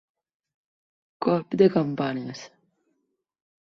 [1.27, 2.45] Cop de campanes.